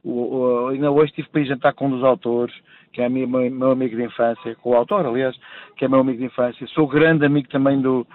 o, 0.03 0.11
o, 0.11 0.69
ainda 0.69 0.91
hoje 0.91 1.11
estive 1.11 1.29
para 1.29 1.41
ir 1.43 1.47
jantar 1.47 1.75
com 1.75 1.87
um 1.87 1.91
dos 1.91 2.05
autores, 2.05 2.55
que 2.93 3.03
é 3.03 3.09
meu, 3.09 3.29
meu 3.29 3.71
amigo 3.71 3.97
de 3.97 4.03
infância, 4.03 4.55
com 4.57 4.71
o 4.71 4.77
autor, 4.77 5.07
aliás, 5.07 5.37
que 5.77 5.85
é 5.85 5.89
meu 5.89 6.01
amigo 6.01 6.19
de 6.19 6.25
infância. 6.25 6.67
Sou 6.69 6.87
grande 6.87 7.25
amigo 7.25 7.49
também 7.49 7.81
do, 7.81 8.07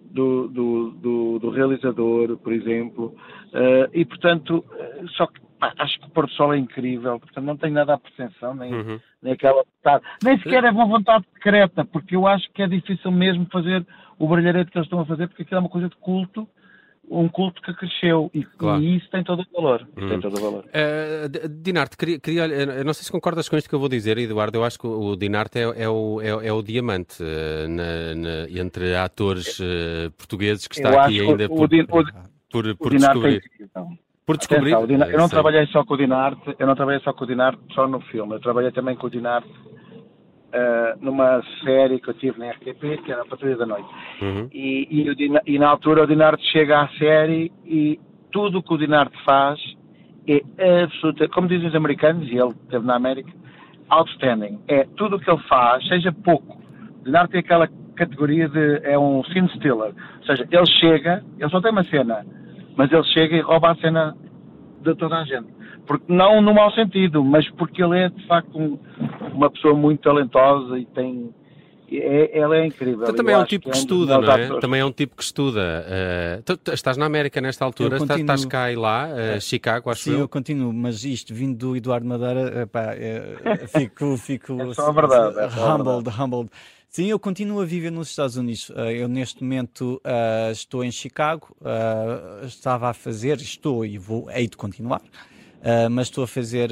do, 0.00 0.48
do, 0.48 0.90
do, 0.90 1.38
do 1.38 1.50
realizador, 1.50 2.36
por 2.38 2.52
exemplo. 2.52 3.14
Uh, 3.52 3.90
e, 3.92 4.04
portanto, 4.04 4.64
uh, 4.68 5.08
só 5.10 5.26
que 5.26 5.40
pá, 5.58 5.72
acho 5.78 5.98
que 6.00 6.06
o 6.06 6.10
Porto 6.10 6.32
Sol 6.32 6.54
é 6.54 6.58
incrível. 6.58 7.18
Portanto, 7.20 7.44
não 7.44 7.56
tenho 7.56 7.74
nada 7.74 7.94
à 7.94 7.98
pretensão, 7.98 8.54
nem, 8.54 8.72
uhum. 8.72 9.00
nem 9.22 9.32
aquela 9.32 9.62
vontade. 9.62 10.04
Nem 10.22 10.38
sequer 10.38 10.64
é 10.64 10.70
uma 10.70 10.86
vontade 10.86 11.24
secreta, 11.34 11.84
porque 11.84 12.16
eu 12.16 12.26
acho 12.26 12.50
que 12.52 12.62
é 12.62 12.66
difícil 12.66 13.10
mesmo 13.10 13.46
fazer 13.52 13.86
o 14.18 14.28
brilharete 14.28 14.70
que 14.70 14.78
eles 14.78 14.86
estão 14.86 15.00
a 15.00 15.06
fazer, 15.06 15.28
porque 15.28 15.42
aquilo 15.42 15.58
é 15.58 15.60
uma 15.60 15.68
coisa 15.68 15.88
de 15.88 15.96
culto 15.96 16.48
um 17.10 17.28
culto 17.28 17.60
que 17.62 17.72
cresceu 17.74 18.30
e, 18.32 18.44
claro. 18.44 18.82
e 18.82 18.96
isso 18.96 19.08
tem 19.10 19.22
todo 19.22 19.42
o 19.42 19.62
valor. 19.62 19.86
Hum. 19.96 20.08
Tem 20.08 20.20
todo 20.20 20.36
o 20.36 20.40
valor. 20.40 20.64
Uh, 20.64 21.48
Dinarte, 21.48 21.96
queria, 21.96 22.18
queria, 22.18 22.46
eu 22.46 22.84
não 22.84 22.94
sei 22.94 23.04
se 23.04 23.12
concordas 23.12 23.48
com 23.48 23.56
isto 23.56 23.68
que 23.68 23.74
eu 23.74 23.78
vou 23.78 23.88
dizer, 23.88 24.18
Eduardo. 24.18 24.58
Eu 24.58 24.64
acho 24.64 24.78
que 24.78 24.86
o 24.86 25.16
Dinarte 25.16 25.58
é, 25.58 25.62
é, 25.84 25.88
o, 25.88 26.20
é, 26.20 26.46
é, 26.46 26.52
o 26.52 26.62
diamante 26.62 27.22
uh, 27.22 27.68
na, 27.68 28.14
na, 28.14 28.60
entre 28.60 28.94
atores 28.96 29.58
uh, 29.60 30.10
portugueses 30.16 30.66
que 30.66 30.76
está 30.76 30.90
eu 30.90 31.00
aqui 31.00 31.20
ainda 31.20 31.48
por, 31.48 31.64
o, 31.64 31.86
por, 31.86 32.12
por, 32.50 32.76
por 32.76 32.90
descobrir. 32.90 33.42
Por 34.26 34.38
descobrir. 34.38 34.74
Atenção, 34.74 35.10
eu 35.10 35.18
não 35.18 35.28
trabalhei 35.28 35.66
só 35.66 35.84
com 35.84 35.94
o 35.94 35.96
Dinarte, 35.98 36.56
eu 36.58 36.66
não 36.66 36.74
trabalhei 36.74 37.00
só 37.02 37.12
com 37.12 37.24
o 37.24 37.26
Dinarte 37.26 37.58
só 37.74 37.86
no 37.86 38.00
filme, 38.00 38.34
eu 38.34 38.40
trabalhei 38.40 38.72
também 38.72 38.96
com 38.96 39.06
o 39.06 39.10
Dinarte 39.10 39.48
uh, 40.54 41.04
numa 41.04 41.42
série 41.64 42.00
que 42.00 42.08
eu 42.08 42.14
tive 42.14 42.38
na 42.38 42.50
RTP, 42.50 43.02
que 43.04 43.12
era 43.12 43.22
a 43.22 43.26
Patrulha 43.26 43.56
da 43.56 43.66
Noite. 43.66 43.88
Uhum. 44.22 44.48
E, 44.52 44.88
e, 44.90 45.54
e, 45.54 45.58
na 45.58 45.68
altura 45.68 46.04
o 46.04 46.06
Dinarte 46.06 46.44
chega 46.52 46.82
à 46.82 46.88
série 46.90 47.52
e 47.64 47.98
tudo 48.30 48.58
o 48.58 48.62
que 48.62 48.72
o 48.72 48.78
Dinarte 48.78 49.16
faz 49.24 49.60
é 50.26 50.82
absoluta, 50.82 51.28
como 51.28 51.48
dizem 51.48 51.68
os 51.68 51.74
americanos, 51.74 52.26
e 52.28 52.36
ele 52.36 52.54
esteve 52.62 52.86
na 52.86 52.94
América, 52.94 53.30
outstanding. 53.90 54.58
É 54.66 54.84
tudo 54.96 55.16
o 55.16 55.20
que 55.20 55.30
ele 55.30 55.42
faz, 55.48 55.86
seja 55.86 56.10
pouco. 56.12 56.58
O 57.00 57.04
Dinarte 57.04 57.32
tem 57.32 57.40
aquela 57.40 57.68
categoria 57.94 58.48
de, 58.48 58.80
é 58.84 58.98
um 58.98 59.22
scene 59.24 59.48
stealer. 59.50 59.92
Ou 60.18 60.24
seja, 60.24 60.48
ele 60.50 60.66
chega, 60.80 61.22
ele 61.38 61.50
só 61.50 61.60
tem 61.60 61.70
uma 61.70 61.84
cena, 61.84 62.24
mas 62.76 62.90
ele 62.90 63.04
chega 63.04 63.36
e 63.36 63.40
rouba 63.40 63.72
a 63.72 63.76
cena 63.76 64.16
de 64.80 64.94
toda 64.94 65.16
a 65.16 65.24
gente. 65.24 65.53
Porque 65.86 66.04
não 66.08 66.40
no 66.40 66.54
mau 66.54 66.70
sentido, 66.72 67.22
mas 67.22 67.48
porque 67.50 67.82
ele 67.82 67.98
é 67.98 68.08
de 68.08 68.26
facto 68.26 68.58
um, 68.58 68.78
uma 69.34 69.50
pessoa 69.50 69.74
muito 69.74 70.00
talentosa 70.02 70.78
e 70.78 70.86
tem. 70.86 71.30
É, 71.92 72.38
ela 72.38 72.56
é 72.56 72.66
incrível. 72.66 73.02
Então, 73.02 73.14
também 73.14 73.34
é 73.34 73.38
um 73.38 73.44
tipo 73.44 73.70
que, 73.70 73.76
é 73.76 73.78
um 73.78 73.80
estuda, 73.80 74.18
não 74.18 74.32
é? 74.32 74.60
Também 74.60 74.80
é 74.80 74.84
um 74.84 74.90
tipo 74.90 75.14
que 75.14 75.22
estuda. 75.22 75.84
Uh, 75.86 76.42
tu, 76.42 76.56
tu, 76.56 76.72
estás 76.72 76.96
na 76.96 77.04
América 77.04 77.40
nesta 77.40 77.64
altura, 77.64 77.98
estás, 77.98 78.20
estás, 78.20 78.44
cá 78.46 78.72
e 78.72 78.74
lá, 78.74 79.08
uh, 79.08 79.40
Chicago, 79.40 79.90
acho 79.90 80.04
Sim, 80.04 80.12
eu. 80.14 80.20
eu 80.20 80.28
continuo, 80.28 80.72
mas 80.72 81.04
isto 81.04 81.32
vindo 81.34 81.56
do 81.56 81.76
Eduardo 81.76 82.06
Madeira, 82.06 82.62
epá, 82.62 82.94
é, 82.94 83.66
fico, 83.68 84.16
fico 84.16 84.60
é 84.60 84.74
só 84.74 84.88
a 84.88 84.92
verdade, 84.92 85.38
é 85.38 85.50
só 85.50 85.76
humbled, 85.76 86.04
verdade. 86.04 86.22
humbled 86.22 86.50
Sim, 86.94 87.06
eu 87.06 87.18
continuo 87.18 87.60
a 87.60 87.64
viver 87.64 87.90
nos 87.90 88.08
Estados 88.08 88.36
Unidos. 88.36 88.70
Uh, 88.70 88.82
eu, 88.82 89.08
neste 89.08 89.42
momento, 89.42 90.00
uh, 90.04 90.52
estou 90.52 90.84
em 90.84 90.92
Chicago. 90.92 91.48
Uh, 91.60 92.46
estava 92.46 92.88
a 92.88 92.94
fazer, 92.94 93.36
estou 93.38 93.84
e 93.84 93.98
vou, 93.98 94.30
hei 94.30 94.46
de 94.46 94.56
continuar. 94.56 95.02
Mas 95.90 96.08
estou 96.08 96.24
a 96.24 96.26
fazer 96.26 96.70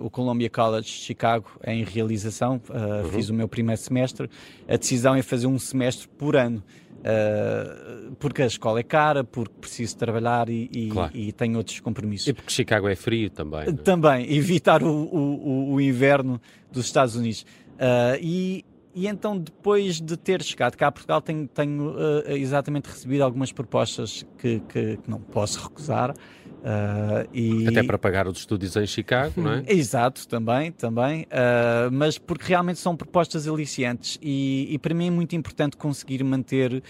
o 0.00 0.10
Columbia 0.10 0.50
College 0.50 0.86
de 0.86 0.92
Chicago 0.92 1.46
em 1.64 1.84
realização. 1.84 2.60
Uhum. 2.68 3.10
Fiz 3.10 3.30
o 3.30 3.34
meu 3.34 3.46
primeiro 3.46 3.80
semestre. 3.80 4.28
A 4.68 4.76
decisão 4.76 5.14
é 5.14 5.22
fazer 5.22 5.46
um 5.46 5.58
semestre 5.58 6.08
por 6.08 6.36
ano. 6.36 6.62
Uh, 6.98 8.14
porque 8.16 8.42
a 8.42 8.46
escola 8.46 8.80
é 8.80 8.82
cara, 8.82 9.22
porque 9.22 9.54
preciso 9.60 9.96
trabalhar 9.96 10.48
e, 10.48 10.68
e, 10.72 10.88
claro. 10.88 11.16
e, 11.16 11.32
tenho 11.32 11.56
outros 11.56 11.78
compromissos. 11.78 12.26
E 12.26 12.32
porque 12.32 12.50
Chicago 12.50 12.88
é 12.88 12.96
frio 12.96 13.30
também. 13.30 13.60
É? 13.60 13.72
Também, 13.72 14.34
evitar 14.34 14.82
o, 14.82 14.88
o, 14.88 15.72
o, 15.74 15.80
inverno 15.80 16.40
dos 16.72 16.86
Estados 16.86 17.14
Unidos. 17.14 17.42
Uh, 17.74 18.18
e, 18.20 18.64
e 18.94 19.06
então, 19.06 19.38
depois 19.38 20.00
de 20.00 20.16
ter 20.16 20.42
chegado 20.42 20.76
cá 20.76 20.88
a 20.88 20.92
Portugal, 20.92 21.22
tenho, 21.22 21.46
tenho 21.46 21.92
uh, 21.92 22.32
exatamente 22.32 22.86
recebido 22.86 23.22
algumas 23.22 23.52
propostas 23.52 24.26
que, 24.36 24.58
que, 24.68 24.96
que 24.96 25.08
não 25.08 25.20
posso 25.20 25.62
recusar. 25.62 26.14
Uh, 26.58 27.28
e... 27.32 27.68
Até 27.68 27.82
para 27.82 27.96
pagar 27.96 28.26
os 28.26 28.38
estúdios 28.38 28.74
em 28.76 28.86
Chicago, 28.86 29.40
não 29.40 29.52
é? 29.52 29.64
Exato, 29.68 30.26
também, 30.26 30.72
também. 30.72 31.22
Uh, 31.22 31.90
mas 31.92 32.18
porque 32.18 32.46
realmente 32.48 32.80
são 32.80 32.96
propostas 32.96 33.46
aliciantes 33.46 34.18
e, 34.20 34.68
e, 34.70 34.78
para 34.78 34.92
mim 34.92 35.06
é 35.06 35.10
muito 35.10 35.36
importante 35.36 35.76
conseguir 35.76 36.22
manter 36.24 36.72
uh, 36.74 36.82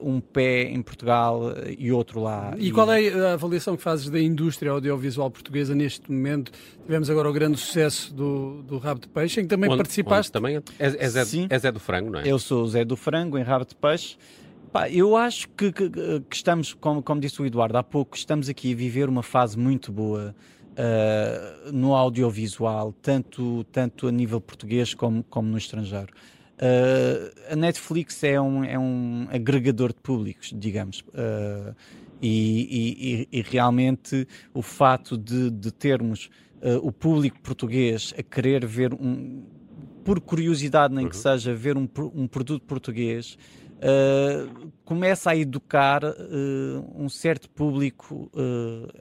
um 0.00 0.20
pé 0.20 0.64
em 0.64 0.82
Portugal 0.82 1.54
e 1.78 1.90
outro 1.90 2.20
lá. 2.20 2.54
E, 2.58 2.68
e, 2.68 2.72
qual 2.72 2.92
é 2.92 3.08
a 3.08 3.32
avaliação 3.32 3.76
que 3.76 3.82
fazes 3.82 4.10
da 4.10 4.20
indústria 4.20 4.70
audiovisual 4.70 5.30
portuguesa 5.30 5.74
neste 5.74 6.10
momento? 6.12 6.52
Tivemos 6.82 7.08
agora 7.08 7.30
o 7.30 7.32
grande 7.32 7.58
sucesso 7.58 8.12
do, 8.12 8.62
do 8.62 8.78
Rabo 8.78 9.00
de 9.00 9.08
Peixe, 9.08 9.40
em 9.40 9.44
que 9.44 9.48
também 9.48 9.70
onde, 9.70 9.78
participaste. 9.78 10.30
Onde 10.30 10.32
também 10.32 10.56
é, 10.78 10.86
é, 11.04 11.08
Zé, 11.08 11.24
Sim. 11.24 11.46
é 11.48 11.58
Zé 11.58 11.72
do 11.72 11.80
Frango, 11.80 12.10
não 12.10 12.20
é? 12.20 12.28
Eu 12.28 12.38
sou 12.38 12.62
o 12.62 12.68
Zé 12.68 12.84
do 12.84 12.96
Frango 12.96 13.38
em 13.38 13.42
Rabo 13.42 13.64
de 13.64 13.74
Peixe. 13.74 14.16
Pá, 14.76 14.90
eu 14.90 15.16
acho 15.16 15.48
que, 15.56 15.72
que, 15.72 15.88
que 15.88 16.36
estamos, 16.36 16.74
como, 16.74 17.02
como, 17.02 17.18
disse 17.18 17.40
o 17.40 17.46
Eduardo 17.46 17.78
há 17.78 17.82
pouco, 17.82 18.14
estamos 18.14 18.46
aqui 18.46 18.74
a 18.74 18.76
viver 18.76 19.08
uma 19.08 19.22
fase 19.22 19.58
muito 19.58 19.90
boa 19.90 20.36
uh, 20.72 21.72
no 21.72 21.94
audiovisual, 21.94 22.92
tanto, 23.00 23.64
tanto 23.72 24.06
a 24.06 24.12
nível 24.12 24.38
português 24.38 24.92
como, 24.92 25.24
como 25.30 25.48
no 25.48 25.56
estrangeiro. 25.56 26.12
Uh, 26.56 27.52
a 27.52 27.56
Netflix 27.56 28.22
é 28.22 28.38
um, 28.38 28.62
é 28.64 28.78
um 28.78 29.26
agregador 29.30 29.94
de 29.94 30.00
públicos, 30.02 30.52
digamos. 30.54 31.00
Uh, 31.08 31.74
e, 32.20 33.26
e, 33.32 33.38
e, 33.38 33.40
realmente 33.40 34.28
o 34.52 34.60
fato 34.60 35.16
de, 35.16 35.50
de 35.52 35.72
termos 35.72 36.28
uh, 36.60 36.86
o 36.86 36.92
público 36.92 37.40
português 37.40 38.12
a 38.18 38.22
querer 38.22 38.66
ver 38.66 38.92
um, 38.92 39.42
por 40.04 40.20
curiosidade 40.20 40.94
nem 40.94 41.04
uhum. 41.04 41.10
que 41.10 41.16
seja, 41.16 41.54
ver 41.54 41.78
um, 41.78 41.88
um 42.14 42.26
produto 42.26 42.62
português 42.62 43.38
uh, 43.76 44.72
começa 44.84 45.30
a 45.30 45.36
educar 45.36 46.04
uh, 46.04 46.94
um 46.94 47.08
certo 47.08 47.48
público 47.50 48.30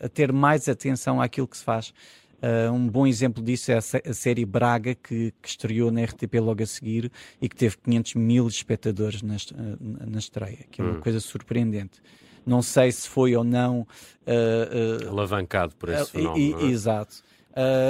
a 0.02 0.10
ter 0.10 0.32
mais 0.32 0.68
atenção 0.70 1.22
àquilo 1.22 1.48
que 1.48 1.58
se 1.58 1.64
faz. 1.64 1.94
Uh, 2.36 2.72
um 2.72 2.88
bom 2.88 3.08
exemplo 3.08 3.42
disso 3.42 3.72
é 3.72 3.76
a, 3.76 4.10
a 4.10 4.14
série 4.14 4.46
Braga, 4.46 4.94
que, 4.94 5.34
que, 5.42 5.48
estreou 5.48 5.90
na 5.90 6.04
RTP 6.04 6.36
logo 6.40 6.62
a 6.62 6.66
seguir 6.66 7.12
e 7.42 7.50
que 7.50 7.56
teve 7.56 7.78
500 7.78 8.16
mil 8.16 8.48
espectadores 8.48 9.22
na, 9.22 9.36
na 9.80 10.20
estreia, 10.20 10.66
que 10.70 10.82
é 10.82 10.84
uma 10.84 10.98
hum. 10.98 11.02
coisa 11.02 11.20
surpreendente. 11.20 12.02
Não 12.46 12.62
sei 12.62 12.92
se 12.92 13.10
foi 13.10 13.36
ou 13.36 13.44
não. 13.44 13.88
Uh, 14.28 15.06
uh, 15.06 15.10
Alavancado 15.10 15.76
por 15.76 15.90
esse 15.90 16.12
fenómeno. 16.12 16.62
É? 16.62 16.66
Exato. 16.66 17.24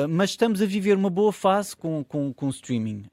Mas 0.10 0.32
estamos 0.32 0.62
a 0.62 0.66
viver 0.66 0.96
uma 0.96 1.10
boa 1.10 1.34
fase 1.34 1.76
com, 1.76 2.04
com, 2.04 2.34
com 2.34 2.50
streaming. 2.50 3.06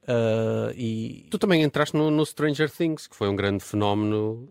e... 0.75 1.25
Tu 1.29 1.39
também 1.39 1.63
entraste 1.63 1.95
no, 1.95 2.11
no 2.11 2.25
Stranger 2.25 2.69
Things, 2.69 3.07
que 3.07 3.15
foi 3.15 3.27
um 3.29 3.35
grande 3.35 3.63
fenómeno. 3.63 4.47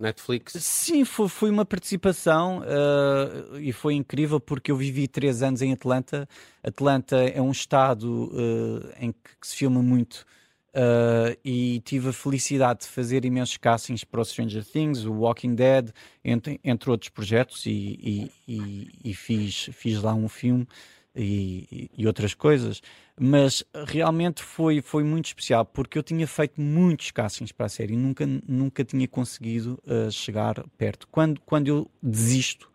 Netflix? 0.00 0.54
Sim, 0.58 1.04
foi, 1.04 1.28
foi 1.28 1.50
uma 1.50 1.64
participação 1.64 2.60
uh, 2.60 3.58
e 3.58 3.72
foi 3.72 3.94
incrível 3.94 4.40
porque 4.40 4.70
eu 4.70 4.76
vivi 4.76 5.06
três 5.06 5.42
anos 5.42 5.60
em 5.60 5.72
Atlanta. 5.72 6.28
Atlanta 6.62 7.16
é 7.16 7.40
um 7.40 7.50
estado 7.50 8.30
uh, 8.32 8.90
em 8.98 9.12
que, 9.12 9.36
que, 9.40 9.46
se 9.46 9.54
filma 9.54 9.82
muito 9.82 10.24
uh, 10.70 11.36
e 11.44 11.80
tive 11.80 12.08
a 12.08 12.12
felicidade 12.12 12.80
de 12.80 12.86
fazer 12.86 13.24
imensos 13.24 13.58
castings 13.58 14.02
para 14.02 14.20
o 14.20 14.24
Stranger 14.24 14.64
Things, 14.64 15.04
o 15.04 15.12
Walking 15.12 15.54
Dead, 15.54 15.90
entre, 16.24 16.58
entre 16.64 16.90
outros 16.90 17.10
projetos 17.10 17.66
e, 17.66 17.70
e, 17.70 18.32
e, 18.48 18.88
e 19.04 19.14
fiz, 19.14 19.68
fiz 19.72 20.02
lá 20.02 20.14
um 20.14 20.28
filme 20.28 20.66
e, 21.14 21.90
e, 21.96 22.06
outras 22.06 22.34
coisas, 22.34 22.80
mas 23.18 23.64
realmente 23.86 24.42
foi, 24.42 24.80
foi 24.80 25.02
muito 25.02 25.26
especial 25.26 25.64
porque 25.64 25.98
eu 25.98 26.02
tinha 26.02 26.26
feito 26.26 26.60
muitos 26.60 27.10
castings 27.10 27.52
para 27.52 27.66
a 27.66 27.68
série 27.68 27.94
e 27.94 27.96
nunca, 27.96 28.24
nunca 28.46 28.84
tinha 28.84 29.06
conseguido 29.08 29.80
uh, 29.86 30.10
chegar 30.10 30.64
perto. 30.78 31.08
Quando, 31.08 31.40
quando 31.40 31.68
eu 31.68 31.90
desisto 32.02 32.70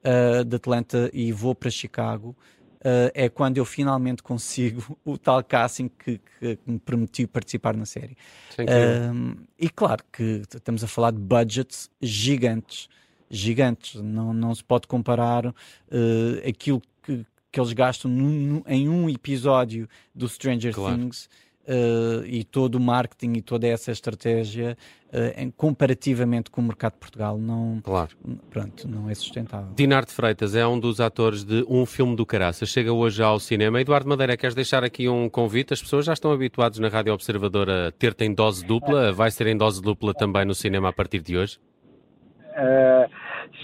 uh, 0.00 0.44
de 0.44 0.56
Atlanta 0.56 1.10
e 1.12 1.30
vou 1.30 1.54
para 1.54 1.70
Chicago, 1.70 2.34
uh, 2.78 3.10
é 3.14 3.28
quando 3.28 3.58
eu 3.58 3.64
finalmente 3.64 4.22
consigo 4.22 4.98
o 5.04 5.18
tal 5.18 5.44
casting 5.44 5.88
que, 5.88 6.20
que 6.40 6.58
me 6.66 6.78
permitiu 6.78 7.28
participar 7.28 7.76
na 7.76 7.84
série. 7.84 8.16
e 9.58 9.68
claro 9.68 10.02
que 10.10 10.42
estamos 10.54 10.82
a 10.82 10.86
falar 10.88 11.10
de 11.10 11.18
budgets 11.18 11.90
gigantes 12.00 12.88
gigantes. 13.30 14.00
Não, 14.00 14.32
não 14.32 14.54
se 14.54 14.64
pode 14.64 14.86
comparar 14.86 15.46
uh, 15.46 15.54
aquilo 16.48 16.80
que, 17.50 17.60
eles 17.60 17.72
gastam 17.72 18.10
em 18.66 18.88
um 18.88 19.08
episódio 19.08 19.88
do 20.14 20.28
Stranger 20.28 20.74
claro. 20.74 20.96
Things 20.96 21.28
uh, 21.68 22.24
e 22.26 22.42
todo 22.42 22.76
o 22.76 22.80
marketing 22.80 23.34
e 23.38 23.42
toda 23.42 23.66
essa 23.66 23.92
estratégia 23.92 24.76
uh, 25.12 25.40
em, 25.40 25.50
comparativamente 25.50 26.50
com 26.50 26.60
o 26.60 26.64
mercado 26.64 26.94
de 26.94 26.98
Portugal 26.98 27.38
não, 27.38 27.80
claro. 27.82 28.10
pronto, 28.50 28.88
não 28.88 29.08
é 29.10 29.14
sustentável. 29.14 29.72
Dinarte 29.74 30.12
Freitas 30.12 30.54
é 30.54 30.66
um 30.66 30.80
dos 30.80 31.00
atores 31.00 31.44
de 31.44 31.64
Um 31.68 31.84
Filme 31.84 32.16
do 32.16 32.24
Caraça, 32.24 32.64
chega 32.64 32.92
hoje 32.92 33.22
ao 33.22 33.38
cinema. 33.38 33.80
Eduardo 33.80 34.08
Madeira, 34.08 34.36
queres 34.36 34.54
deixar 34.54 34.82
aqui 34.82 35.08
um 35.08 35.28
convite? 35.28 35.74
As 35.74 35.82
pessoas 35.82 36.06
já 36.06 36.14
estão 36.14 36.32
habituadas 36.32 36.78
na 36.78 36.88
Rádio 36.88 37.12
Observador 37.12 37.68
a 37.70 37.92
ter-te 37.92 38.24
em 38.24 38.34
dose 38.34 38.64
dupla, 38.64 39.12
vai 39.12 39.30
ser 39.30 39.46
em 39.46 39.56
dose 39.56 39.82
dupla 39.82 40.14
também 40.14 40.44
no 40.44 40.54
cinema 40.54 40.88
a 40.88 40.92
partir 40.92 41.20
de 41.20 41.36
hoje? 41.36 41.58
Uh, 42.58 43.08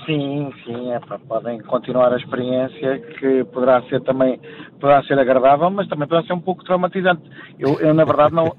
sim, 0.05 0.53
sim, 0.65 0.93
é, 0.93 1.01
podem 1.29 1.61
continuar 1.63 2.13
a 2.13 2.17
experiência 2.17 2.99
que 2.99 3.45
poderá 3.45 3.83
ser 3.83 4.01
também, 4.03 4.41
poderá 4.81 5.03
ser 5.05 5.19
agradável, 5.19 5.71
mas 5.71 5.89
também 5.89 6.07
poderá 6.09 6.27
ser 6.27 6.33
um 6.33 6.41
pouco 6.41 6.65
traumatizante. 6.65 7.23
Eu, 7.59 7.79
eu 7.81 7.95
na 7.95 8.05
verdade 8.05 8.35
não, 8.35 8.55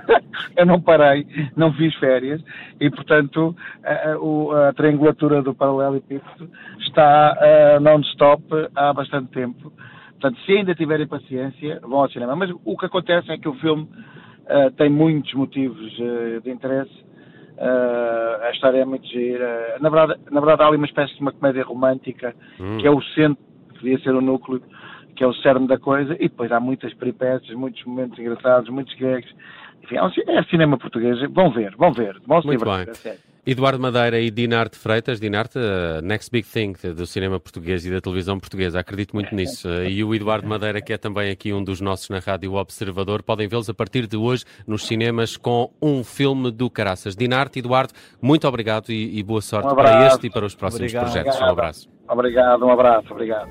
eu 0.56 0.66
não 0.66 0.80
parei, 0.80 1.26
não 1.56 1.72
fiz 1.72 1.94
férias 1.96 2.42
e 2.80 2.90
portanto 2.90 3.54
a, 3.84 3.92
a, 3.92 4.68
a 4.68 4.72
triangulatura 4.72 5.42
do 5.42 5.54
paralelepípedo 5.54 6.50
está 6.80 7.78
non-stop 7.80 8.44
há 8.74 8.92
bastante 8.92 9.30
tempo. 9.30 9.72
Portanto, 10.20 10.38
se 10.44 10.52
ainda 10.52 10.74
tiverem 10.74 11.06
paciência, 11.06 11.80
vão 11.80 12.00
ao 12.00 12.10
cinema. 12.10 12.36
Mas 12.36 12.50
o 12.64 12.76
que 12.76 12.84
acontece 12.84 13.32
é 13.32 13.38
que 13.38 13.48
o 13.48 13.54
filme 13.54 13.84
uh, 13.84 14.70
tem 14.76 14.90
muitos 14.90 15.32
motivos 15.32 15.98
uh, 15.98 16.42
de 16.42 16.50
interesse 16.50 17.09
Uh, 17.60 18.42
a 18.42 18.50
história 18.52 18.78
é 18.78 18.84
muito 18.86 19.06
gira. 19.06 19.76
Na 19.80 19.90
verdade, 19.90 20.18
na 20.30 20.40
verdade, 20.40 20.62
há 20.62 20.66
ali 20.66 20.78
uma 20.78 20.86
espécie 20.86 21.14
de 21.14 21.20
uma 21.20 21.30
comédia 21.30 21.62
romântica, 21.62 22.34
hum. 22.58 22.78
que 22.78 22.86
é 22.86 22.90
o 22.90 23.02
centro, 23.02 23.44
que 23.74 23.82
devia 23.82 23.98
ser 23.98 24.14
o 24.14 24.22
núcleo, 24.22 24.62
que 25.14 25.22
é 25.22 25.26
o 25.26 25.34
cerne 25.34 25.66
da 25.66 25.78
coisa, 25.78 26.14
e 26.14 26.28
depois 26.30 26.50
há 26.50 26.58
muitas 26.58 26.94
peripécias, 26.94 27.54
muitos 27.54 27.84
momentos 27.84 28.18
engraçados, 28.18 28.70
muitos 28.70 28.94
gags. 28.94 29.30
Enfim, 29.82 29.96
é, 29.96 30.38
é 30.38 30.42
cinema 30.44 30.78
português. 30.78 31.18
Vão 31.30 31.50
ver, 31.50 31.74
vão 31.76 31.92
ver. 31.92 32.20
Vão 32.26 32.40
muito 32.44 32.64
bem. 32.64 32.86
Eduardo 33.46 33.80
Madeira 33.80 34.20
e 34.20 34.30
Dinarte 34.30 34.76
Freitas, 34.76 35.18
Dinarte, 35.18 35.58
uh, 35.58 36.02
Next 36.02 36.30
Big 36.30 36.46
Thing 36.46 36.74
do 36.94 37.06
cinema 37.06 37.40
português 37.40 37.86
e 37.86 37.90
da 37.90 38.00
televisão 38.00 38.38
portuguesa, 38.38 38.78
acredito 38.78 39.14
muito 39.14 39.34
nisso. 39.34 39.66
Uh, 39.66 39.84
e 39.84 40.04
o 40.04 40.14
Eduardo 40.14 40.46
Madeira, 40.46 40.80
que 40.82 40.92
é 40.92 40.98
também 40.98 41.30
aqui 41.30 41.52
um 41.52 41.64
dos 41.64 41.80
nossos 41.80 42.10
na 42.10 42.18
Rádio 42.18 42.54
Observador, 42.54 43.22
podem 43.22 43.48
vê-los 43.48 43.70
a 43.70 43.74
partir 43.74 44.06
de 44.06 44.16
hoje 44.16 44.44
nos 44.66 44.86
cinemas 44.86 45.36
com 45.36 45.72
um 45.80 46.04
filme 46.04 46.50
do 46.50 46.68
Caraças. 46.68 47.16
Dinarte, 47.16 47.58
Eduardo, 47.58 47.94
muito 48.20 48.46
obrigado 48.46 48.90
e, 48.90 49.18
e 49.18 49.22
boa 49.22 49.40
sorte 49.40 49.72
um 49.72 49.74
para 49.74 50.06
este 50.06 50.26
e 50.26 50.30
para 50.30 50.44
os 50.44 50.54
próximos 50.54 50.92
obrigado. 50.94 51.12
projetos. 51.12 51.40
Um 51.40 51.44
abraço. 51.50 51.88
Obrigado, 52.08 52.66
um 52.66 52.70
abraço, 52.70 53.12
obrigado. 53.12 53.48